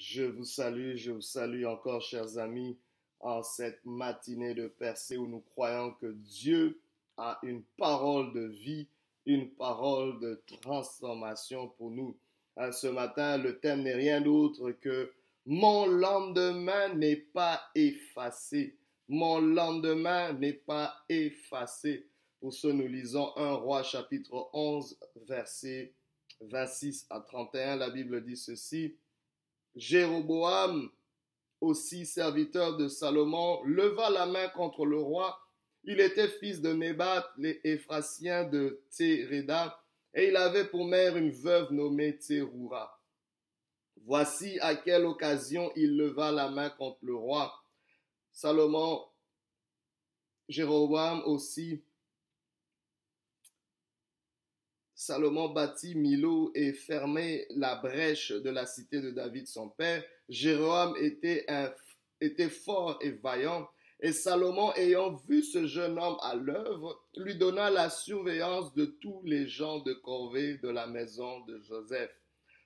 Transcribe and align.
Je 0.00 0.22
vous 0.22 0.46
salue, 0.46 0.96
je 0.96 1.10
vous 1.10 1.20
salue 1.20 1.66
encore, 1.66 2.00
chers 2.00 2.38
amis, 2.38 2.78
en 3.20 3.42
cette 3.42 3.84
matinée 3.84 4.54
de 4.54 4.66
percée 4.66 5.18
où 5.18 5.26
nous 5.26 5.42
croyons 5.42 5.92
que 5.92 6.06
Dieu 6.06 6.80
a 7.18 7.38
une 7.42 7.62
parole 7.76 8.32
de 8.32 8.46
vie, 8.46 8.88
une 9.26 9.50
parole 9.50 10.18
de 10.20 10.42
transformation 10.62 11.68
pour 11.76 11.90
nous. 11.90 12.16
Euh, 12.56 12.72
ce 12.72 12.86
matin, 12.86 13.36
le 13.36 13.58
thème 13.58 13.82
n'est 13.82 13.94
rien 13.94 14.22
d'autre 14.22 14.70
que 14.70 15.12
mon 15.44 15.84
lendemain 15.84 16.94
n'est 16.94 17.16
pas 17.16 17.60
effacé. 17.74 18.78
Mon 19.06 19.38
lendemain 19.38 20.32
n'est 20.32 20.54
pas 20.54 20.94
effacé. 21.10 22.06
Pour 22.40 22.54
ce, 22.54 22.68
nous 22.68 22.88
lisons 22.88 23.36
1 23.36 23.52
roi 23.52 23.82
chapitre 23.82 24.48
11, 24.54 24.98
verset 25.28 25.92
26 26.40 27.06
à 27.10 27.20
31. 27.20 27.76
La 27.76 27.90
Bible 27.90 28.24
dit 28.24 28.38
ceci. 28.38 28.96
Jéroboam, 29.80 30.90
aussi 31.58 32.04
serviteur 32.04 32.76
de 32.76 32.86
Salomon, 32.86 33.62
leva 33.64 34.10
la 34.10 34.26
main 34.26 34.48
contre 34.48 34.84
le 34.84 34.98
roi. 34.98 35.40
Il 35.84 36.00
était 36.00 36.28
fils 36.28 36.60
de 36.60 36.74
Nébat, 36.74 37.32
les 37.38 37.62
Éphrasiens 37.64 38.44
de 38.44 38.82
Théréda, 38.94 39.82
et 40.12 40.28
il 40.28 40.36
avait 40.36 40.66
pour 40.66 40.84
mère 40.84 41.16
une 41.16 41.30
veuve 41.30 41.72
nommée 41.72 42.18
Théroura. 42.18 43.00
Voici 43.96 44.58
à 44.60 44.74
quelle 44.74 45.06
occasion 45.06 45.72
il 45.76 45.96
leva 45.96 46.30
la 46.30 46.50
main 46.50 46.68
contre 46.68 46.98
le 47.00 47.14
roi. 47.14 47.50
Salomon, 48.32 49.02
Jéroboam 50.46 51.22
aussi, 51.24 51.82
Salomon 55.02 55.48
bâtit 55.48 55.94
Milo 55.94 56.52
et 56.54 56.74
fermait 56.74 57.46
la 57.56 57.76
brèche 57.76 58.32
de 58.32 58.50
la 58.50 58.66
cité 58.66 59.00
de 59.00 59.10
David 59.10 59.46
son 59.46 59.70
père. 59.70 60.04
Était, 60.28 61.46
était 62.20 62.50
fort 62.50 62.98
et 63.00 63.10
vaillant. 63.10 63.66
Et 64.00 64.12
Salomon, 64.12 64.74
ayant 64.74 65.12
vu 65.26 65.42
ce 65.42 65.66
jeune 65.66 65.98
homme 65.98 66.18
à 66.20 66.34
l'œuvre, 66.34 67.02
lui 67.16 67.34
donna 67.34 67.70
la 67.70 67.88
surveillance 67.88 68.74
de 68.74 68.84
tous 68.84 69.22
les 69.24 69.48
gens 69.48 69.78
de 69.78 69.94
corvée 69.94 70.58
de 70.58 70.68
la 70.68 70.86
maison 70.86 71.40
de 71.46 71.58
Joseph. 71.60 72.14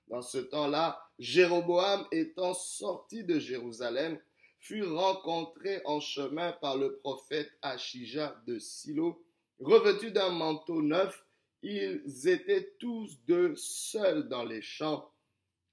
Dans 0.09 0.23
ce 0.23 0.39
temps-là, 0.39 1.01
Jéroboam, 1.21 2.05
étant 2.11 2.53
sorti 2.53 3.23
de 3.23 3.39
Jérusalem, 3.39 4.19
fut 4.59 4.83
rencontré 4.83 5.83
en 5.85 6.01
chemin 6.01 6.51
par 6.51 6.77
le 6.79 6.97
prophète 6.97 7.53
Achija 7.63 8.35
de 8.49 8.59
Silo, 8.59 9.25
revêtu 9.61 10.11
d'un 10.11 10.31
manteau 10.31 10.83
neuf 10.83 11.25
ils 11.65 12.29
étaient 12.29 12.75
tous 12.79 13.19
deux 13.27 13.57
seuls 13.57 14.29
dans 14.29 14.45
les 14.45 14.61
champs. 14.61 15.11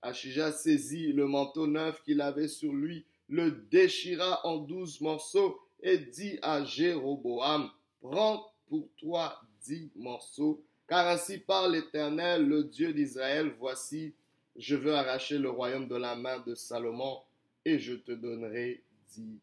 Achija 0.02 0.52
saisit 0.52 1.12
le 1.12 1.28
manteau 1.28 1.68
neuf 1.68 2.02
qu'il 2.04 2.22
avait 2.22 2.48
sur 2.48 2.74
lui, 2.74 3.06
le 3.28 3.52
déchira 3.52 4.46
en 4.48 4.58
douze 4.58 5.02
morceaux 5.02 5.60
et 5.84 5.98
dit 5.98 6.40
à 6.42 6.64
Jéroboam, 6.64 7.70
prends 8.00 8.52
pour 8.68 8.88
toi 8.98 9.40
dix 9.64 9.92
morceaux, 9.96 10.64
car 10.88 11.08
ainsi 11.08 11.38
parle 11.38 11.74
l'Éternel, 11.74 12.48
le 12.48 12.64
Dieu 12.64 12.94
d'Israël, 12.94 13.54
voici, 13.60 14.14
je 14.56 14.76
veux 14.76 14.94
arracher 14.94 15.38
le 15.38 15.50
royaume 15.50 15.88
de 15.88 15.96
la 15.96 16.16
main 16.16 16.40
de 16.40 16.56
Salomon 16.56 17.20
et 17.66 17.80
je 17.80 17.94
te 17.94 18.12
donnerai 18.12 18.82
dix 19.14 19.40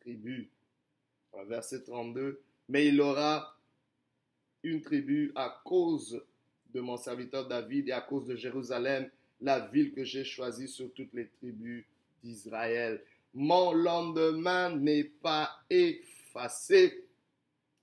tribus. 0.00 0.48
Verset 1.46 1.82
32, 1.84 2.40
mais 2.68 2.88
il 2.88 3.00
aura 3.00 3.57
une 4.62 4.82
tribu 4.82 5.32
à 5.34 5.60
cause 5.64 6.22
de 6.72 6.80
mon 6.80 6.96
serviteur 6.96 7.48
David 7.48 7.88
et 7.88 7.92
à 7.92 8.00
cause 8.00 8.26
de 8.26 8.36
Jérusalem, 8.36 9.10
la 9.40 9.60
ville 9.60 9.92
que 9.92 10.04
j'ai 10.04 10.24
choisie 10.24 10.68
sur 10.68 10.92
toutes 10.92 11.12
les 11.14 11.28
tribus 11.28 11.84
d'Israël. 12.22 13.02
Mon 13.34 13.72
lendemain 13.72 14.74
n'est 14.74 15.04
pas 15.04 15.50
effacé. 15.70 17.04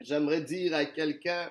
J'aimerais 0.01 0.41
dire 0.41 0.75
à 0.75 0.85
quelqu'un 0.85 1.49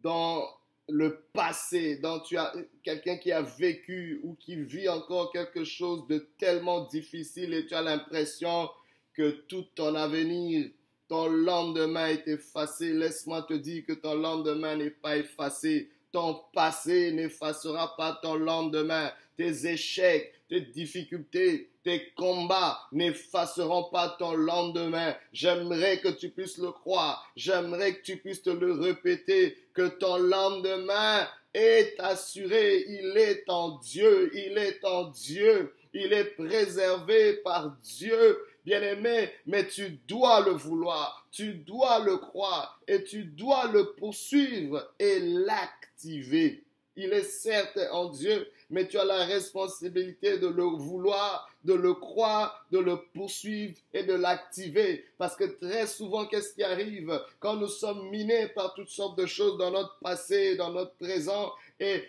dans 0.00 0.44
le 0.88 1.20
passé, 1.32 1.96
dans 1.98 2.20
tu 2.20 2.36
as 2.36 2.52
quelqu'un 2.82 3.18
qui 3.18 3.30
a 3.30 3.42
vécu 3.42 4.20
ou 4.22 4.34
qui 4.34 4.56
vit 4.56 4.88
encore 4.88 5.30
quelque 5.32 5.64
chose 5.64 6.06
de 6.08 6.28
tellement 6.38 6.86
difficile 6.86 7.52
et 7.52 7.66
tu 7.66 7.74
as 7.74 7.82
l'impression 7.82 8.70
que 9.12 9.30
tout 9.48 9.66
ton 9.74 9.94
avenir 9.94 10.70
ton 11.08 11.28
lendemain 11.28 12.08
est 12.08 12.28
effacé. 12.28 12.92
Laisse-moi 12.92 13.42
te 13.42 13.54
dire 13.54 13.84
que 13.86 13.94
ton 13.94 14.14
lendemain 14.14 14.76
n'est 14.76 14.90
pas 14.90 15.16
effacé. 15.16 15.90
Ton 16.12 16.40
passé 16.52 17.12
n'effacera 17.12 17.96
pas 17.96 18.18
ton 18.22 18.34
lendemain. 18.34 19.10
Tes 19.36 19.66
échecs, 19.66 20.32
tes 20.48 20.60
difficultés, 20.60 21.70
tes 21.84 22.10
combats 22.16 22.78
n'effaceront 22.92 23.84
pas 23.84 24.16
ton 24.18 24.34
lendemain. 24.34 25.14
J'aimerais 25.32 26.00
que 26.00 26.08
tu 26.08 26.28
puisses 26.30 26.58
le 26.58 26.72
croire. 26.72 27.30
J'aimerais 27.36 27.94
que 27.94 28.02
tu 28.02 28.16
puisses 28.16 28.42
te 28.42 28.50
le 28.50 28.72
répéter, 28.72 29.56
que 29.72 29.88
ton 29.88 30.18
lendemain 30.18 31.26
est 31.54 31.94
assuré. 32.00 32.84
Il 32.88 33.16
est 33.16 33.44
en 33.48 33.78
Dieu. 33.78 34.30
Il 34.34 34.58
est 34.58 34.84
en 34.84 35.04
Dieu. 35.04 35.72
Il 35.94 36.12
est 36.12 36.36
préservé 36.36 37.34
par 37.34 37.76
Dieu 37.82 38.38
bien-aimé, 38.68 39.30
mais 39.46 39.66
tu 39.66 39.98
dois 40.06 40.40
le 40.42 40.50
vouloir, 40.50 41.26
tu 41.32 41.54
dois 41.54 42.00
le 42.00 42.18
croire 42.18 42.78
et 42.86 43.02
tu 43.02 43.24
dois 43.24 43.66
le 43.72 43.92
poursuivre 43.94 44.92
et 44.98 45.20
l'activer. 45.20 46.64
Il 46.94 47.14
est 47.14 47.22
certes 47.22 47.78
en 47.92 48.10
Dieu, 48.10 48.46
mais 48.68 48.86
tu 48.86 48.98
as 48.98 49.06
la 49.06 49.24
responsabilité 49.24 50.38
de 50.38 50.48
le 50.48 50.64
vouloir, 50.64 51.48
de 51.64 51.72
le 51.72 51.94
croire, 51.94 52.66
de 52.70 52.78
le 52.78 52.98
poursuivre 53.14 53.78
et 53.94 54.02
de 54.02 54.12
l'activer. 54.12 55.06
Parce 55.16 55.34
que 55.34 55.44
très 55.44 55.86
souvent, 55.86 56.26
qu'est-ce 56.26 56.52
qui 56.52 56.62
arrive? 56.62 57.18
Quand 57.40 57.56
nous 57.56 57.68
sommes 57.68 58.10
minés 58.10 58.48
par 58.48 58.74
toutes 58.74 58.90
sortes 58.90 59.18
de 59.18 59.24
choses 59.24 59.56
dans 59.56 59.70
notre 59.70 59.98
passé, 60.00 60.56
dans 60.56 60.72
notre 60.72 60.94
présent, 60.96 61.54
et, 61.80 62.02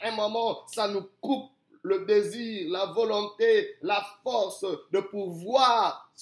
à 0.00 0.08
un 0.08 0.14
moment, 0.14 0.64
ça 0.68 0.86
nous 0.86 1.08
coupe 1.20 1.50
le 1.82 2.04
désir, 2.04 2.70
la 2.70 2.86
volonté, 2.86 3.76
la 3.82 4.04
force 4.22 4.64
de 4.92 5.00
pouvoir 5.00 6.12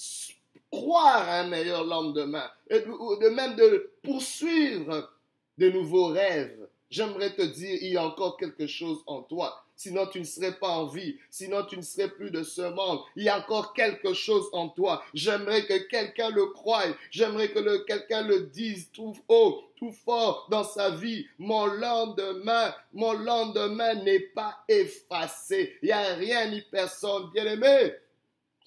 croire 0.71 1.27
à 1.27 1.39
un 1.39 1.47
meilleur 1.47 1.83
lendemain 1.83 2.49
et 2.69 2.79
de 2.79 3.29
même 3.29 3.55
de 3.55 3.91
poursuivre 4.03 5.09
de 5.57 5.69
nouveaux 5.69 6.07
rêves. 6.07 6.67
J'aimerais 6.89 7.35
te 7.35 7.41
dire, 7.41 7.77
il 7.81 7.93
y 7.93 7.97
a 7.97 8.05
encore 8.05 8.37
quelque 8.37 8.67
chose 8.67 8.99
en 9.05 9.21
toi. 9.21 9.63
Sinon, 9.79 10.07
tu 10.07 10.19
ne 10.19 10.25
serais 10.25 10.59
pas 10.59 10.67
en 10.67 10.87
vie. 10.87 11.15
Sinon, 11.29 11.63
tu 11.63 11.77
ne 11.77 11.81
serais 11.81 12.09
plus 12.09 12.31
de 12.31 12.43
ce 12.43 12.63
monde. 12.63 12.99
Il 13.15 13.23
y 13.23 13.29
a 13.29 13.39
encore 13.39 13.73
quelque 13.73 14.13
chose 14.13 14.49
en 14.51 14.67
toi. 14.67 15.01
J'aimerais 15.13 15.65
que 15.65 15.87
quelqu'un 15.87 16.31
le 16.31 16.47
croie. 16.47 16.83
J'aimerais 17.11 17.49
que 17.49 17.85
quelqu'un 17.85 18.27
le 18.27 18.41
dise 18.47 18.91
tout 18.91 19.15
haut, 19.29 19.63
tout 19.77 19.93
fort 19.93 20.47
dans 20.51 20.65
sa 20.65 20.89
vie. 20.89 21.25
Mon 21.37 21.65
lendemain, 21.65 22.75
mon 22.91 23.13
lendemain 23.13 23.93
n'est 24.03 24.19
pas 24.19 24.57
effacé. 24.67 25.77
Il 25.81 25.85
n'y 25.85 25.91
a 25.93 26.13
rien 26.15 26.49
ni 26.49 26.61
personne, 26.63 27.29
bien 27.31 27.45
aimé 27.45 27.93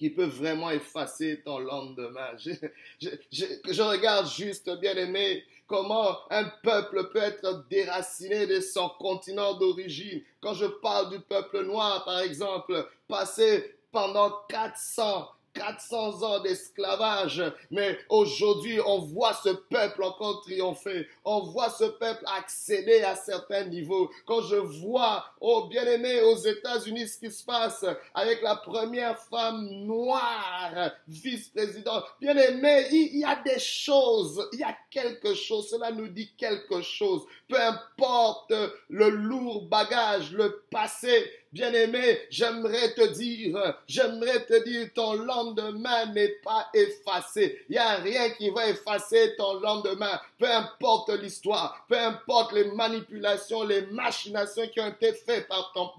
qui 0.03 0.09
peut 0.09 0.25
vraiment 0.25 0.69
effacer 0.71 1.41
ton 1.45 1.59
lendemain. 1.59 2.31
Je, 2.99 3.81
regarde 3.81 4.27
juste, 4.29 4.69
bien 4.81 4.95
aimé, 4.95 5.45
comment 5.67 6.17
un 6.29 6.45
peuple 6.63 7.09
peut 7.11 7.19
être 7.19 7.67
déraciné 7.69 8.47
de 8.47 8.59
son 8.59 8.89
continent 8.99 9.53
d'origine? 9.55 10.21
Quand 10.41 10.53
je 10.53 10.65
parle 10.65 11.09
du 11.09 11.19
peuple 11.19 11.63
noir, 11.65 12.03
par 12.05 12.19
exemple, 12.19 12.87
passé 13.07 13.77
pendant 13.91 14.31
400, 14.49 15.29
400 15.53 16.23
ans 16.23 16.39
d'esclavage, 16.39 17.43
mais 17.69 17.97
aujourd'hui 18.09 18.79
on 18.85 18.99
voit 18.99 19.33
ce 19.33 19.49
peuple 19.49 20.03
encore 20.03 20.41
triompher, 20.41 21.07
on 21.23 21.41
voit 21.41 21.69
ce 21.69 21.85
peuple 21.85 22.23
accéder 22.37 23.01
à 23.01 23.15
certains 23.15 23.65
niveaux. 23.65 24.09
Quand 24.25 24.41
je 24.41 24.55
vois, 24.55 25.25
oh 25.39 25.67
bien-aimé, 25.69 26.21
aux 26.21 26.37
États-Unis 26.37 27.07
ce 27.07 27.19
qui 27.19 27.31
se 27.31 27.43
passe 27.43 27.85
avec 28.13 28.41
la 28.41 28.55
première 28.55 29.17
femme 29.19 29.67
noire 29.85 30.91
vice-présidente, 31.07 32.05
bien-aimé, 32.19 32.87
il 32.91 33.19
y 33.19 33.23
a 33.23 33.35
des 33.35 33.59
choses, 33.59 34.47
il 34.53 34.59
y 34.59 34.63
a 34.63 34.75
quelque 34.89 35.33
chose, 35.33 35.69
cela 35.69 35.91
nous 35.91 36.07
dit 36.07 36.31
quelque 36.37 36.81
chose. 36.81 37.23
Peu 37.47 37.59
importe 37.59 38.53
le 38.89 39.09
lourd 39.09 39.67
bagage, 39.67 40.31
le 40.33 40.63
passé, 40.71 41.31
Bien-aimé, 41.53 42.17
j'aimerais 42.31 42.95
te 42.95 43.13
dire, 43.13 43.75
j'aimerais 43.87 44.43
te 44.43 44.63
dire, 44.63 44.89
ton 44.95 45.13
lendemain 45.13 46.07
n'est 46.07 46.39
pas 46.43 46.67
effacé. 46.73 47.59
Il 47.69 47.73
n'y 47.73 47.77
a 47.77 47.97
rien 47.97 48.31
qui 48.31 48.49
va 48.49 48.69
effacer 48.69 49.35
ton 49.37 49.59
lendemain. 49.59 50.19
Peu 50.39 50.49
importe 50.49 51.09
l'histoire, 51.11 51.85
peu 51.87 51.95
importe 51.95 52.53
les 52.53 52.71
manipulations, 52.71 53.63
les 53.63 53.85
machinations 53.85 54.67
qui 54.69 54.79
ont 54.79 54.87
été 54.87 55.13
faites 55.13 55.47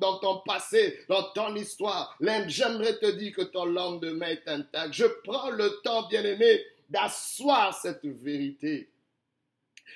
dans 0.01 0.19
ton 0.19 0.39
passé, 0.45 0.99
dans 1.09 1.23
ton 1.35 1.55
histoire. 1.55 2.17
J'aimerais 2.49 2.99
te 2.99 3.13
dire 3.13 3.37
que 3.37 3.43
ton 3.43 3.67
lendemain 3.67 4.31
est 4.31 4.49
intact. 4.49 4.93
Je 4.93 5.07
prends 5.23 5.51
le 5.51 5.71
temps, 5.85 6.09
bien-aimé, 6.09 6.65
d'asseoir 6.91 7.73
cette 7.81 8.05
vérité 8.05 8.89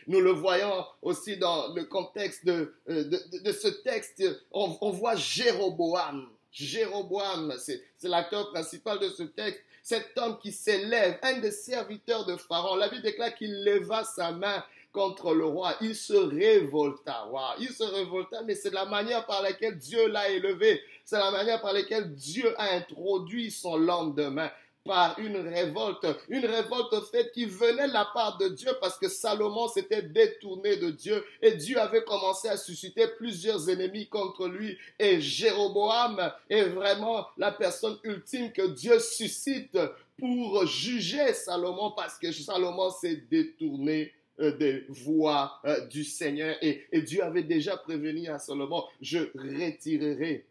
nous 0.06 0.20
le 0.20 0.30
voyons 0.30 0.84
aussi 1.02 1.36
dans 1.36 1.74
le 1.74 1.84
contexte 1.84 2.44
de, 2.44 2.74
euh, 2.88 3.10
ce 3.52 3.68
texte. 3.68 4.22
On, 4.50 4.90
voit 4.90 5.16
Jéroboam. 5.16 6.28
Jéroboam, 6.50 7.54
c'est 7.58 7.82
l'acteur 8.02 8.50
principal 8.50 8.98
de 8.98 9.08
ce 9.10 9.22
texte, 9.24 9.60
cet 9.82 10.16
homme 10.16 10.38
qui 10.38 10.52
s'élève, 10.52 11.18
un 11.22 11.38
des 11.38 11.50
serviteurs 11.50 12.24
de 12.26 12.36
Pharaon. 12.36 12.76
La 12.76 12.88
Bible 12.88 13.02
déclare 13.02 13.34
qu'il 13.34 13.64
leva 13.64 14.04
sa 14.04 14.32
main 14.32 14.64
contre 14.92 15.34
le 15.34 15.44
roi. 15.44 15.74
Il 15.80 15.94
se 15.94 16.14
révolta. 16.14 17.28
Il 17.60 17.68
se 17.68 17.84
révolta, 17.84 18.42
mais 18.42 18.54
c'est 18.54 18.72
la 18.72 18.86
manière 18.86 19.26
par 19.26 19.42
laquelle 19.42 19.76
Dieu 19.76 20.08
l'a 20.08 20.28
élevé. 20.30 20.82
C'est 21.04 21.18
la 21.18 21.30
manière 21.30 21.60
par 21.60 21.72
laquelle 21.72 22.14
Dieu 22.14 22.54
a 22.60 22.74
introduit 22.74 23.50
son 23.50 23.76
lendemain 23.76 24.50
par 24.88 25.19
une 25.19 25.37
révolte, 25.37 26.06
une 26.31 26.46
révolte 26.46 26.94
faite 27.12 27.31
qui 27.32 27.44
venait 27.44 27.88
de 27.88 27.93
la 27.93 28.06
part 28.06 28.38
de 28.38 28.49
Dieu 28.49 28.70
parce 28.81 28.99
que 28.99 29.06
Salomon 29.06 29.69
s'était 29.69 30.00
détourné 30.00 30.79
de 30.79 30.90
Dieu 30.90 31.23
et 31.43 31.52
Dieu 31.52 31.79
avait 31.79 32.05
commencé 32.05 32.49
à 32.49 32.56
susciter 32.56 33.06
plusieurs 33.19 33.69
ennemis 33.69 34.08
contre 34.08 34.49
lui 34.49 34.79
et 34.99 35.20
Jéroboam 35.20 36.32
est 36.49 36.64
vraiment 36.64 37.26
la 37.37 37.52
personne 37.52 37.99
ultime 38.02 38.50
que 38.50 38.67
Dieu 38.69 38.99
suscite 38.99 39.79
pour 40.19 40.67
juger 40.67 41.35
Salomon 41.35 41.93
parce 41.94 42.19
que 42.19 42.32
Salomon 42.32 42.90
s'est 42.90 43.23
détourné 43.31 44.14
euh, 44.40 44.56
des 44.56 44.87
voies 44.88 45.61
euh, 45.67 45.87
du 45.87 46.02
Seigneur. 46.02 46.56
Et, 46.62 46.87
Dieu 47.02 47.23
avait 47.23 47.43
déjà 47.43 47.76
prévenu 47.76 48.29
à 48.29 48.38
Salomon, 48.38 48.85
je 49.02 49.19
retirerai 49.35 50.46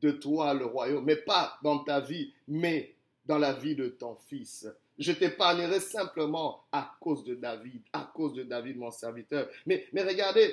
de 0.00 0.10
toi 0.10 0.52
le 0.52 0.64
royaume, 0.64 1.04
mais 1.04 1.16
pas 1.16 1.58
dans 1.62 1.78
ta 1.78 2.00
vie, 2.00 2.32
mais 2.48 2.94
dans 3.30 3.38
la 3.38 3.52
vie 3.52 3.76
de 3.76 3.86
ton 3.86 4.16
fils. 4.28 4.66
Je 4.98 5.12
t'épargnerai 5.12 5.78
simplement 5.78 6.64
à 6.72 6.96
cause 7.00 7.22
de 7.22 7.36
David, 7.36 7.80
à 7.92 8.10
cause 8.12 8.34
de 8.34 8.42
David, 8.42 8.76
mon 8.76 8.90
serviteur. 8.90 9.48
Mais, 9.66 9.86
mais 9.92 10.02
regardez, 10.02 10.52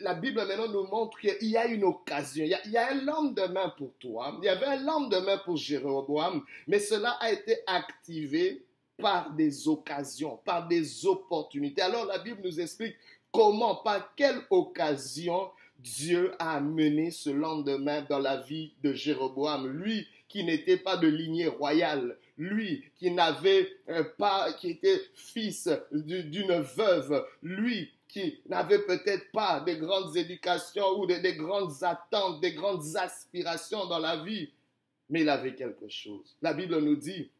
la 0.00 0.12
Bible 0.12 0.36
maintenant 0.46 0.68
nous 0.68 0.86
montre 0.86 1.18
qu'il 1.18 1.48
y 1.48 1.56
a 1.56 1.64
une 1.64 1.84
occasion. 1.84 2.44
Il 2.44 2.50
y 2.50 2.54
a, 2.54 2.60
il 2.66 2.72
y 2.72 2.76
a 2.76 2.90
un 2.90 3.02
lendemain 3.02 3.72
pour 3.78 3.94
toi. 3.98 4.38
Il 4.42 4.44
y 4.44 4.48
avait 4.50 4.66
un 4.66 4.82
lendemain 4.82 5.38
pour 5.38 5.56
Jéroboam, 5.56 6.44
mais 6.66 6.80
cela 6.80 7.12
a 7.12 7.32
été 7.32 7.56
activé 7.66 8.62
par 8.98 9.32
des 9.32 9.66
occasions, 9.66 10.38
par 10.44 10.68
des 10.68 11.06
opportunités. 11.06 11.80
Alors 11.80 12.04
la 12.04 12.18
Bible 12.18 12.42
nous 12.44 12.60
explique 12.60 12.96
comment, 13.32 13.76
par 13.76 14.14
quelle 14.14 14.42
occasion 14.50 15.48
Dieu 15.78 16.34
a 16.38 16.60
mené 16.60 17.10
ce 17.10 17.30
lendemain 17.30 18.04
dans 18.08 18.18
la 18.18 18.36
vie 18.36 18.74
de 18.82 18.92
Jéroboam. 18.92 19.66
Lui 19.66 20.06
qui 20.36 20.44
n'était 20.44 20.76
pas 20.76 20.98
de 20.98 21.08
lignée 21.08 21.46
royale, 21.46 22.18
lui 22.36 22.84
qui 22.96 23.10
n'avait 23.10 23.70
euh, 23.88 24.04
pas, 24.18 24.52
qui 24.52 24.68
était 24.68 25.00
fils 25.14 25.70
d'une 25.90 26.60
veuve, 26.60 27.26
lui 27.42 27.90
qui 28.06 28.38
n'avait 28.46 28.80
peut-être 28.80 29.32
pas 29.32 29.60
de 29.60 29.72
grandes 29.76 30.14
éducations 30.14 31.00
ou 31.00 31.06
des 31.06 31.36
grandes 31.36 31.72
attentes, 31.80 32.42
des 32.42 32.52
grandes 32.52 32.84
aspirations 32.96 33.86
dans 33.86 33.98
la 33.98 34.22
vie, 34.22 34.50
mais 35.08 35.22
il 35.22 35.28
avait 35.30 35.54
quelque 35.54 35.88
chose. 35.88 36.36
La 36.42 36.52
Bible 36.52 36.80
nous 36.80 36.96
dit 36.96 37.30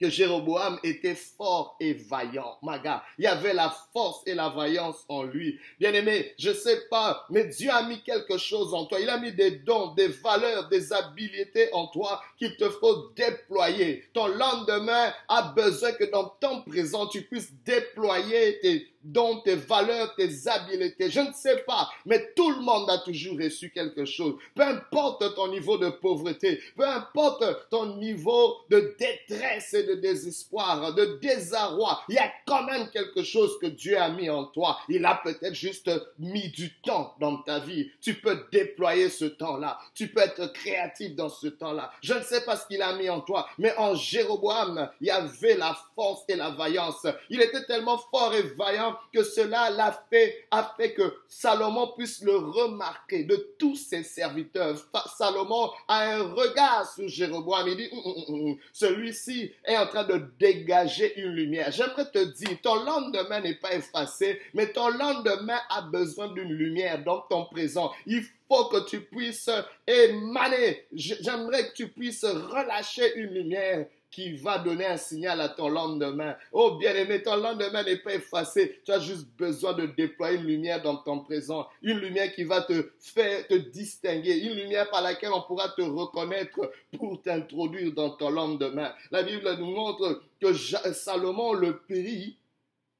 que 0.00 0.10
Jéroboam 0.10 0.78
était 0.82 1.14
fort 1.14 1.76
et 1.80 1.94
vaillant. 1.94 2.58
Maga, 2.62 3.02
il 3.18 3.24
y 3.24 3.26
avait 3.26 3.54
la 3.54 3.74
force 3.92 4.22
et 4.26 4.34
la 4.34 4.48
vaillance 4.48 5.04
en 5.08 5.22
lui. 5.22 5.58
Bien-aimé, 5.78 6.34
je 6.38 6.52
sais 6.52 6.82
pas, 6.90 7.26
mais 7.30 7.44
Dieu 7.44 7.70
a 7.70 7.82
mis 7.84 8.02
quelque 8.02 8.38
chose 8.38 8.74
en 8.74 8.86
toi. 8.86 9.00
Il 9.00 9.08
a 9.08 9.18
mis 9.18 9.32
des 9.32 9.52
dons, 9.52 9.94
des 9.94 10.08
valeurs, 10.08 10.68
des 10.68 10.92
habiletés 10.92 11.68
en 11.72 11.86
toi 11.88 12.22
qu'il 12.38 12.56
te 12.56 12.68
faut 12.68 13.10
déployer. 13.16 14.04
Ton 14.12 14.26
lendemain 14.26 15.12
a 15.28 15.52
besoin 15.54 15.92
que 15.92 16.04
dans 16.04 16.28
ton 16.40 16.62
présent, 16.62 17.06
tu 17.06 17.22
puisses 17.22 17.52
déployer 17.64 18.58
tes 18.60 18.93
dont 19.04 19.40
tes 19.40 19.54
valeurs, 19.54 20.14
tes 20.16 20.48
habiletés. 20.48 21.10
Je 21.10 21.20
ne 21.20 21.32
sais 21.32 21.58
pas, 21.66 21.90
mais 22.06 22.32
tout 22.34 22.50
le 22.50 22.60
monde 22.60 22.88
a 22.88 22.98
toujours 22.98 23.38
reçu 23.38 23.70
quelque 23.70 24.04
chose. 24.04 24.34
Peu 24.54 24.62
importe 24.62 25.34
ton 25.34 25.48
niveau 25.48 25.76
de 25.78 25.90
pauvreté, 25.90 26.60
peu 26.76 26.86
importe 26.86 27.44
ton 27.70 27.96
niveau 27.96 28.56
de 28.70 28.96
détresse 28.98 29.74
et 29.74 29.84
de 29.84 29.94
désespoir, 29.94 30.94
de 30.94 31.18
désarroi, 31.20 32.02
il 32.08 32.14
y 32.14 32.18
a 32.18 32.30
quand 32.46 32.64
même 32.64 32.88
quelque 32.90 33.22
chose 33.22 33.58
que 33.60 33.66
Dieu 33.66 33.98
a 33.98 34.08
mis 34.08 34.30
en 34.30 34.44
toi. 34.44 34.78
Il 34.88 35.04
a 35.04 35.20
peut-être 35.22 35.54
juste 35.54 35.90
mis 36.18 36.48
du 36.48 36.74
temps 36.80 37.14
dans 37.20 37.38
ta 37.38 37.58
vie. 37.58 37.90
Tu 38.00 38.14
peux 38.14 38.46
déployer 38.50 39.10
ce 39.10 39.26
temps-là. 39.26 39.78
Tu 39.94 40.08
peux 40.08 40.20
être 40.20 40.52
créatif 40.52 41.14
dans 41.14 41.28
ce 41.28 41.48
temps-là. 41.48 41.90
Je 42.02 42.14
ne 42.14 42.22
sais 42.22 42.44
pas 42.44 42.56
ce 42.56 42.66
qu'il 42.66 42.82
a 42.82 42.94
mis 42.96 43.10
en 43.10 43.20
toi, 43.20 43.46
mais 43.58 43.74
en 43.76 43.94
Jéroboam, 43.94 44.90
il 45.00 45.08
y 45.08 45.10
avait 45.10 45.56
la 45.56 45.76
force 45.94 46.22
et 46.28 46.36
la 46.36 46.50
vaillance. 46.50 47.06
Il 47.30 47.40
était 47.40 47.64
tellement 47.64 47.98
fort 47.98 48.34
et 48.34 48.42
vaillant 48.42 48.93
que 49.12 49.22
cela 49.22 49.70
l'a 49.70 49.92
fait, 50.10 50.46
a 50.50 50.74
fait 50.76 50.92
que 50.94 51.14
Salomon 51.28 51.92
puisse 51.96 52.22
le 52.22 52.36
remarquer 52.36 53.24
de 53.24 53.54
tous 53.58 53.76
ses 53.76 54.02
serviteurs. 54.02 54.76
Salomon 55.16 55.70
a 55.88 56.14
un 56.14 56.22
regard 56.22 56.90
sur 56.92 57.08
Jéroboam. 57.08 57.68
Il 57.68 57.76
dit, 57.76 57.88
hum, 57.92 58.02
hum, 58.04 58.34
hum, 58.34 58.56
celui-ci 58.72 59.52
est 59.64 59.76
en 59.76 59.86
train 59.86 60.04
de 60.04 60.22
dégager 60.38 61.18
une 61.20 61.32
lumière. 61.32 61.70
J'aimerais 61.70 62.10
te 62.10 62.18
dire, 62.18 62.58
ton 62.62 62.76
lendemain 62.76 63.40
n'est 63.40 63.56
pas 63.56 63.74
effacé, 63.74 64.40
mais 64.52 64.72
ton 64.72 64.88
lendemain 64.88 65.58
a 65.70 65.82
besoin 65.82 66.28
d'une 66.28 66.52
lumière 66.52 67.02
dans 67.02 67.20
ton 67.22 67.46
présent. 67.46 67.92
Il 68.06 68.24
faut 68.48 68.66
que 68.66 68.88
tu 68.88 69.00
puisses 69.00 69.50
émaner. 69.86 70.86
J'aimerais 70.92 71.68
que 71.68 71.74
tu 71.74 71.88
puisses 71.88 72.24
relâcher 72.24 73.16
une 73.16 73.34
lumière 73.34 73.86
qui 74.14 74.30
va 74.36 74.58
donner 74.58 74.86
un 74.86 74.96
signal 74.96 75.40
à 75.40 75.48
ton 75.48 75.68
lendemain. 75.68 76.36
Oh 76.52 76.76
bien-aimé, 76.76 77.20
ton 77.20 77.34
lendemain 77.34 77.82
n'est 77.82 77.96
pas 77.96 78.14
effacé. 78.14 78.80
Tu 78.84 78.92
as 78.92 79.00
juste 79.00 79.26
besoin 79.36 79.72
de 79.72 79.86
déployer 79.86 80.38
une 80.38 80.46
lumière 80.46 80.80
dans 80.80 80.98
ton 80.98 81.18
présent. 81.18 81.66
Une 81.82 81.98
lumière 81.98 82.32
qui 82.32 82.44
va 82.44 82.62
te 82.62 82.92
faire 83.00 83.44
te 83.48 83.54
distinguer. 83.54 84.38
Une 84.38 84.54
lumière 84.54 84.88
par 84.88 85.02
laquelle 85.02 85.32
on 85.32 85.42
pourra 85.42 85.70
te 85.70 85.82
reconnaître 85.82 86.70
pour 86.96 87.20
t'introduire 87.22 87.92
dans 87.92 88.10
ton 88.10 88.30
lendemain. 88.30 88.94
La 89.10 89.24
Bible 89.24 89.52
nous 89.58 89.72
montre 89.74 90.22
que 90.40 90.52
Salomon 90.54 91.54
le 91.54 91.78
prie 91.78 92.36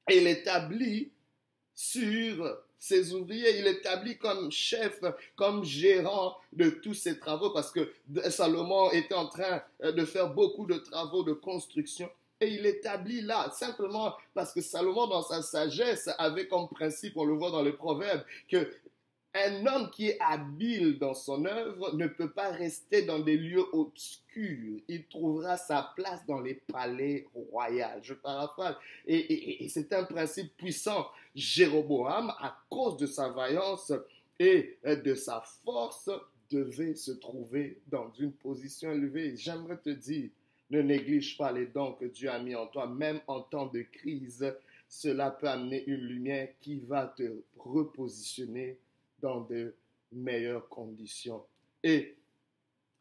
et 0.09 0.19
l'établit 0.19 1.11
sur 1.73 2.57
ses 2.87 3.15
ouvriers, 3.15 3.57
il 3.57 3.65
établit 3.65 4.15
comme 4.15 4.51
chef, 4.51 5.01
comme 5.35 5.63
gérant 5.63 6.37
de 6.53 6.69
tous 6.69 6.93
ses 6.93 7.17
travaux 7.17 7.49
parce 7.49 7.71
que 7.71 7.91
Salomon 8.29 8.91
était 8.91 9.15
en 9.15 9.25
train 9.25 9.63
euh, 9.83 9.91
de 9.91 10.05
faire 10.05 10.31
beaucoup 10.31 10.67
de 10.67 10.77
travaux 10.77 11.23
de 11.23 11.33
construction. 11.33 12.07
Et 12.39 12.47
il 12.47 12.65
établit 12.65 13.21
là, 13.21 13.49
simplement 13.57 14.13
parce 14.35 14.53
que 14.53 14.61
Salomon, 14.61 15.07
dans 15.07 15.23
sa 15.23 15.41
sagesse, 15.41 16.11
avait 16.19 16.47
comme 16.47 16.67
principe, 16.67 17.17
on 17.17 17.25
le 17.25 17.33
voit 17.33 17.49
dans 17.49 17.63
les 17.63 17.73
proverbes, 17.73 18.23
que 18.47 18.69
un 19.35 19.65
homme 19.65 19.89
qui 19.91 20.07
est 20.07 20.17
habile 20.21 20.97
dans 20.97 21.13
son 21.13 21.43
œuvre 21.45 21.93
ne 21.95 22.07
peut 22.07 22.31
pas 22.31 22.51
rester 22.51 23.01
dans 23.01 23.19
des 23.19 23.35
lieux 23.35 23.65
obscurs. 23.73 24.79
Il 24.87 25.05
trouvera 25.07 25.57
sa 25.57 25.91
place 25.93 26.25
dans 26.25 26.39
les 26.39 26.53
palais 26.53 27.27
royaux. 27.33 27.85
Je 28.01 28.13
paraphrase. 28.13 28.75
Et, 29.05 29.67
c'est 29.67 29.91
un 29.91 30.05
principe 30.05 30.55
puissant. 30.55 31.07
Jéroboam, 31.35 32.29
à 32.39 32.57
cause 32.69 32.95
de 32.95 33.05
sa 33.05 33.27
vaillance 33.27 33.91
et 34.39 34.77
de 34.85 35.15
sa 35.15 35.41
force, 35.65 36.09
devait 36.49 36.95
se 36.95 37.11
trouver 37.11 37.81
dans 37.87 38.09
une 38.17 38.31
position 38.31 38.91
élevée. 38.93 39.35
J'aimerais 39.35 39.77
te 39.77 39.89
dire, 39.89 40.29
ne 40.69 40.81
néglige 40.81 41.37
pas 41.37 41.51
les 41.51 41.65
dons 41.65 41.93
que 41.93 42.05
Dieu 42.05 42.29
a 42.29 42.39
mis 42.39 42.55
en 42.55 42.67
toi, 42.67 42.87
même 42.87 43.19
en 43.27 43.41
temps 43.41 43.65
de 43.65 43.81
crise. 43.81 44.45
Cela 44.87 45.31
peut 45.31 45.49
amener 45.49 45.83
une 45.87 46.05
lumière 46.07 46.49
qui 46.61 46.79
va 46.79 47.07
te 47.07 47.41
repositionner 47.57 48.77
dans 49.25 49.41
de 49.41 49.73
meilleures 50.11 50.69
conditions. 50.69 51.43
Et 51.81 52.15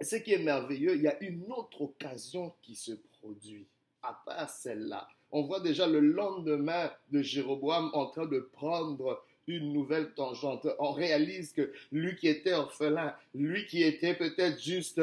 ce 0.00 0.16
qui 0.16 0.32
est 0.32 0.42
merveilleux, 0.42 0.96
il 0.96 1.02
y 1.02 1.06
a 1.06 1.22
une 1.22 1.52
autre 1.52 1.82
occasion 1.82 2.54
qui 2.62 2.74
se 2.74 2.92
produit, 3.20 3.66
à 4.02 4.18
part 4.24 4.48
celle-là. 4.48 5.06
On 5.32 5.42
voit 5.42 5.60
déjà 5.60 5.86
le 5.86 6.00
lendemain 6.00 6.90
de 7.10 7.20
Jéroboam 7.20 7.90
en 7.92 8.06
train 8.06 8.24
de 8.24 8.40
prendre 8.40 9.22
une 9.46 9.74
nouvelle 9.74 10.14
tangente. 10.14 10.66
On 10.78 10.92
réalise 10.92 11.52
que 11.52 11.70
lui 11.92 12.16
qui 12.16 12.28
était 12.28 12.54
orphelin, 12.54 13.14
lui 13.34 13.66
qui 13.66 13.82
était 13.82 14.14
peut-être 14.14 14.58
juste 14.58 15.02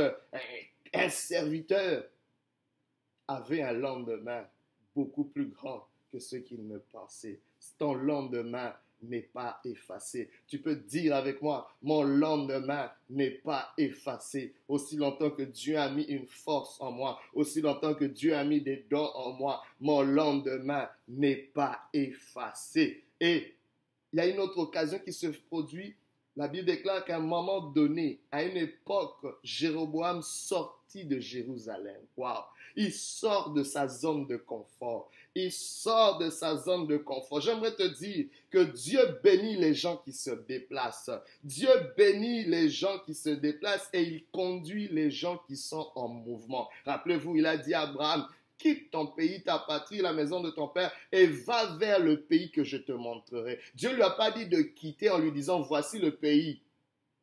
un 0.93 1.09
serviteur, 1.09 2.03
avait 3.27 3.61
un 3.61 3.73
lendemain 3.73 4.43
beaucoup 4.95 5.25
plus 5.25 5.45
grand 5.45 5.85
que 6.11 6.17
ce 6.17 6.37
qu'il 6.37 6.67
ne 6.67 6.79
pensait. 6.79 7.39
Ton 7.77 7.93
lendemain 7.93 8.73
n'est 9.03 9.29
pas 9.33 9.59
effacé. 9.65 10.29
Tu 10.47 10.59
peux 10.59 10.75
dire 10.75 11.15
avec 11.15 11.41
moi, 11.41 11.71
mon 11.81 12.03
lendemain 12.03 12.91
n'est 13.09 13.31
pas 13.31 13.73
effacé. 13.77 14.53
Aussi 14.67 14.97
longtemps 14.97 15.31
que 15.31 15.43
Dieu 15.43 15.77
a 15.77 15.89
mis 15.89 16.03
une 16.03 16.27
force 16.27 16.79
en 16.79 16.91
moi, 16.91 17.19
aussi 17.33 17.61
longtemps 17.61 17.93
que 17.93 18.05
Dieu 18.05 18.35
a 18.35 18.43
mis 18.43 18.61
des 18.61 18.85
dons 18.89 19.11
en 19.15 19.33
moi, 19.33 19.63
mon 19.79 20.01
lendemain 20.01 20.89
n'est 21.07 21.35
pas 21.35 21.79
effacé. 21.93 23.03
Et 23.19 23.55
il 24.13 24.17
y 24.17 24.19
a 24.21 24.27
une 24.27 24.39
autre 24.39 24.57
occasion 24.57 24.99
qui 24.99 25.13
se 25.13 25.27
produit 25.27 25.95
La 26.37 26.47
Bible 26.47 26.65
déclare 26.65 27.03
qu'à 27.03 27.17
un 27.17 27.19
moment 27.19 27.61
donné, 27.61 28.19
à 28.31 28.43
une 28.43 28.55
époque, 28.55 29.25
Jéroboam 29.43 30.21
sortit 30.21 31.03
de 31.03 31.19
Jérusalem. 31.19 32.01
Waouh! 32.15 32.43
Il 32.75 32.93
sort 32.93 33.51
de 33.51 33.63
sa 33.63 33.87
zone 33.87 34.27
de 34.27 34.37
confort. 34.37 35.11
Il 35.33 35.51
sort 35.51 36.17
de 36.17 36.29
sa 36.29 36.57
zone 36.57 36.87
de 36.87 36.97
confort. 36.97 37.39
J'aimerais 37.39 37.73
te 37.73 37.87
dire 37.97 38.25
que 38.49 38.59
Dieu 38.59 38.99
bénit 39.23 39.55
les 39.55 39.73
gens 39.73 39.97
qui 39.97 40.11
se 40.11 40.31
déplacent. 40.31 41.11
Dieu 41.43 41.69
bénit 41.95 42.43
les 42.43 42.69
gens 42.69 42.99
qui 43.05 43.13
se 43.13 43.29
déplacent 43.29 43.89
et 43.93 44.01
il 44.01 44.25
conduit 44.31 44.89
les 44.89 45.09
gens 45.09 45.41
qui 45.47 45.55
sont 45.55 45.89
en 45.95 46.09
mouvement. 46.09 46.69
Rappelez-vous, 46.85 47.37
il 47.37 47.45
a 47.45 47.55
dit 47.55 47.73
à 47.73 47.81
Abraham, 47.81 48.27
quitte 48.57 48.91
ton 48.91 49.07
pays, 49.07 49.41
ta 49.41 49.57
patrie, 49.57 49.99
la 49.99 50.13
maison 50.13 50.41
de 50.41 50.51
ton 50.51 50.67
père, 50.67 50.91
et 51.11 51.25
va 51.25 51.77
vers 51.77 51.99
le 51.99 52.21
pays 52.21 52.51
que 52.51 52.63
je 52.63 52.77
te 52.77 52.91
montrerai. 52.91 53.59
Dieu 53.73 53.89
ne 53.89 53.95
lui 53.95 54.03
a 54.03 54.11
pas 54.11 54.31
dit 54.31 54.47
de 54.47 54.61
quitter 54.61 55.09
en 55.09 55.17
lui 55.17 55.31
disant, 55.31 55.61
voici 55.61 55.97
le 55.97 56.15
pays 56.15 56.61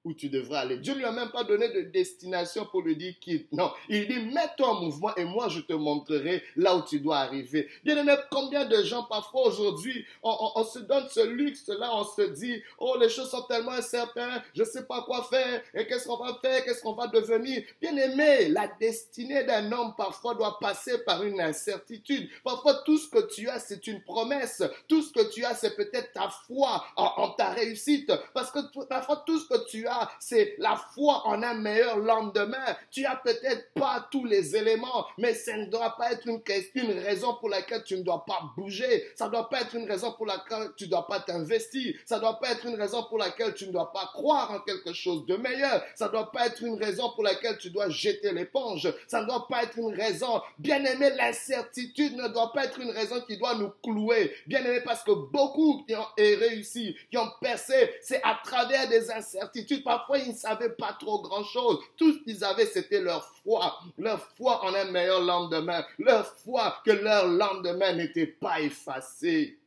où 0.09 0.15
tu 0.15 0.29
devrais 0.29 0.59
aller. 0.59 0.79
Dieu 0.79 0.95
ne 0.95 0.99
lui 0.99 1.05
a 1.05 1.13
même 1.13 1.31
pas 1.31 1.45
donné 1.45 1.69
de 1.69 1.83
destination 1.83 2.67
pour 2.67 2.83
lui 2.83 2.97
dire 2.97 3.15
quitte. 3.21 3.53
Non, 3.53 3.71
il 3.89 4.09
dit 4.09 4.21
mets-toi 4.33 4.69
en 4.69 4.81
mouvement 4.83 5.15
et 5.17 5.25
moi 5.25 5.49
je 5.49 5.61
te 5.61 5.73
montrerai 5.73 6.43
là 6.57 6.77
où 6.77 6.83
tu 6.83 7.01
dois 7.01 7.19
arriver. 7.19 7.69
Bien 7.85 7.97
aimé, 7.97 8.15
combien 8.31 8.65
de 8.65 8.83
gens 8.83 9.05
parfois 9.05 9.47
aujourd'hui, 9.47 10.05
on, 10.23 10.65
se 10.65 10.79
donne 10.81 11.07
ce 11.09 11.21
luxe-là, 11.21 11.91
on 11.95 12.05
se 12.05 12.23
dit, 12.23 12.63
oh 12.79 12.97
les 13.01 13.09
choses 13.09 13.31
sont 13.31 13.43
tellement 13.43 13.73
incertaines, 13.73 14.43
je 14.55 14.63
ne 14.63 14.67
sais 14.67 14.85
pas 14.85 15.03
quoi 15.03 15.25
faire, 15.25 15.63
et 15.75 15.87
qu'est-ce 15.87 16.07
qu'on 16.07 16.17
va 16.17 16.39
faire, 16.41 16.65
qu'est-ce 16.65 16.83
qu'on 16.83 16.95
va 16.95 17.07
devenir. 17.07 17.63
Bien 17.81 17.97
aimé, 17.97 18.49
la 18.49 18.69
destinée 18.81 19.45
d'un 19.45 19.71
homme 19.73 19.95
parfois 19.97 20.35
doit 20.35 20.59
passer 20.59 20.99
par 21.05 21.23
une 21.23 21.41
incertitude. 21.41 22.29
Parfois 22.43 22.75
tout 22.85 22.99
ce 22.99 23.09
que 23.09 23.27
tu 23.27 23.49
as, 23.49 23.59
c'est 23.59 23.87
une 23.87 24.03
promesse. 24.03 24.63
Tout 24.89 25.03
ce 25.03 25.13
que 25.13 25.31
tu 25.31 25.45
as, 25.45 25.55
c'est 25.55 25.77
peut-être 25.77 26.13
ta 26.13 26.29
foi 26.47 26.85
en, 26.97 27.13
en 27.17 27.31
ta 27.31 27.51
réussite. 27.51 28.13
Parce 28.35 28.51
que 28.51 28.59
parfois 28.87 29.23
tout 29.27 29.39
ce 29.39 29.49
que 29.49 29.69
tu 29.69 29.87
as, 29.87 29.98
c'est 30.21 30.55
la 30.59 30.77
foi 30.77 31.27
en 31.27 31.43
un 31.43 31.55
meilleur 31.55 31.99
lendemain. 31.99 32.77
Tu 32.91 33.05
as 33.05 33.17
peut-être 33.17 33.73
pas 33.75 34.09
tous 34.11 34.25
les 34.25 34.57
éléments, 34.57 35.07
mais 35.19 35.35
ça 35.35 35.57
ne 35.57 35.67
doit 35.67 35.97
pas 35.97 36.13
être 36.13 36.27
une, 36.27 36.43
une 36.75 36.99
raison 36.99 37.35
pour 37.35 37.49
laquelle 37.49 37.85
tu 37.85 37.97
ne 37.97 38.03
dois 38.03 38.25
pas 38.25 38.41
bouger. 38.57 39.07
Ça 39.15 39.27
ne 39.27 39.33
doit 39.33 39.49
pas 39.49 39.63
être 39.63 39.75
une 39.75 39.89
raison 39.89 40.13
pour 40.13 40.27
laquelle 40.27 40.71
tu 40.77 40.85
ne 40.85 40.91
dois 40.91 41.07
pas 41.07 41.21
t'investir. 41.21 41.95
Ça 42.05 42.17
ne 42.17 42.21
doit 42.21 42.39
pas 42.39 42.53
être 42.53 42.67
une 42.67 42.75
raison 42.75 43.05
pour 43.09 43.19
laquelle 43.19 43.55
tu 43.55 43.67
ne 43.67 43.73
dois 43.73 43.93
pas 43.93 44.11
croire 44.13 44.51
en 44.51 44.61
quelque 44.61 44.93
chose 44.93 45.27
de 45.27 45.37
meilleur. 45.37 45.83
Ça 45.95 46.07
ne 46.07 46.13
doit 46.13 46.31
pas 46.31 46.47
être 46.47 46.63
une 46.63 46.83
raison 46.83 47.11
pour 47.15 47.25
laquelle 47.25 47.59
tu 47.59 47.71
dois 47.71 47.89
jeter 47.89 48.33
l'éponge. 48.33 48.93
Ça 49.07 49.23
ne 49.23 49.27
doit 49.27 49.47
pas 49.49 49.65
être 49.65 49.79
une 49.79 49.95
raison. 49.95 50.41
Bien 50.59 50.85
aimé, 50.85 51.11
l'incertitude 51.17 52.17
ne 52.17 52.29
doit 52.29 52.53
pas 52.53 52.65
être 52.65 52.81
une 52.81 52.91
raison 52.91 53.21
qui 53.27 53.37
doit 53.39 53.55
nous 53.55 53.71
clouer. 53.83 54.35
Bien 54.47 54.65
aimé, 54.65 54.81
parce 54.85 55.03
que 55.03 55.13
beaucoup 55.13 55.85
qui 55.87 55.95
ont 55.95 56.07
réussi, 56.17 56.97
qui 57.11 57.19
ont 57.19 57.31
percé, 57.41 57.95
c'est 58.01 58.23
à 58.23 58.39
travers 58.43 58.89
des 58.89 59.11
incertitudes 59.11 59.78
Parfois, 59.81 60.19
ils 60.19 60.29
ne 60.29 60.35
savaient 60.35 60.75
pas 60.75 60.93
trop 60.93 61.21
grand-chose. 61.21 61.81
Tout 61.97 62.13
ce 62.13 62.19
qu'ils 62.25 62.45
avaient, 62.45 62.67
c'était 62.67 63.01
leur 63.01 63.25
foi. 63.43 63.79
Leur 63.99 64.21
foi 64.37 64.65
en 64.65 64.75
un 64.75 64.91
meilleur 64.91 65.21
lendemain. 65.21 65.85
Leur 65.99 66.27
foi 66.27 66.77
que 66.85 66.91
leur 66.91 67.27
lendemain 67.29 67.93
n'était 67.95 68.27
pas 68.27 68.61
effacé. 68.61 69.59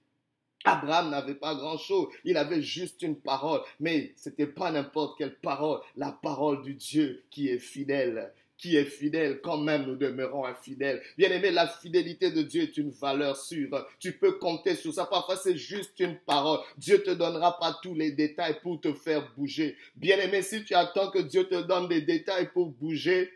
Abraham 0.63 1.09
n'avait 1.09 1.35
pas 1.35 1.55
grand-chose, 1.55 2.09
il 2.23 2.37
avait 2.37 2.61
juste 2.61 3.01
une 3.01 3.15
parole, 3.15 3.61
mais 3.79 4.13
ce 4.15 4.29
n'était 4.29 4.45
pas 4.45 4.71
n'importe 4.71 5.17
quelle 5.17 5.35
parole, 5.37 5.79
la 5.97 6.11
parole 6.11 6.61
du 6.61 6.75
Dieu 6.75 7.23
qui 7.31 7.49
est 7.49 7.57
fidèle 7.57 8.31
qui 8.61 8.77
est 8.77 8.85
fidèle, 8.85 9.41
quand 9.41 9.57
même 9.57 9.87
nous 9.87 9.95
demeurons 9.95 10.45
infidèles. 10.45 11.01
Bien 11.17 11.31
aimé, 11.31 11.49
la 11.49 11.67
fidélité 11.67 12.29
de 12.29 12.43
Dieu 12.43 12.61
est 12.61 12.77
une 12.77 12.91
valeur 12.91 13.35
sûre. 13.35 13.87
Tu 13.99 14.13
peux 14.13 14.33
compter 14.33 14.75
sur 14.75 14.93
ça. 14.93 15.07
Parfois, 15.07 15.35
c'est 15.35 15.57
juste 15.57 15.99
une 15.99 16.15
parole. 16.19 16.59
Dieu 16.77 17.01
te 17.01 17.09
donnera 17.09 17.57
pas 17.57 17.79
tous 17.81 17.95
les 17.95 18.11
détails 18.11 18.59
pour 18.61 18.79
te 18.79 18.93
faire 18.93 19.33
bouger. 19.35 19.75
Bien 19.95 20.19
aimé, 20.19 20.43
si 20.43 20.63
tu 20.63 20.75
attends 20.75 21.09
que 21.09 21.17
Dieu 21.17 21.45
te 21.45 21.59
donne 21.63 21.87
des 21.87 22.01
détails 22.01 22.51
pour 22.53 22.69
bouger, 22.69 23.31